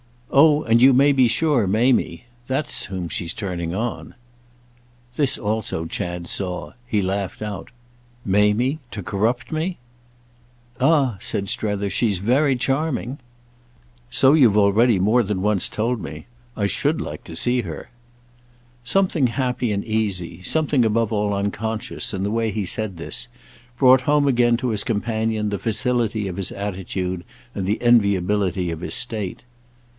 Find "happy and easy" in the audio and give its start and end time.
19.27-20.41